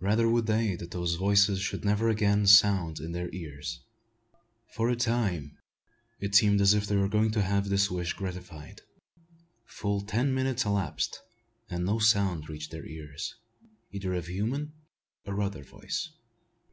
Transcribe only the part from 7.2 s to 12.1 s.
to have this wish gratified. Full ten minutes elapsed, and no